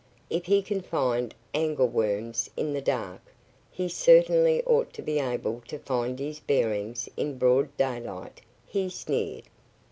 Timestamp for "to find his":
5.67-6.39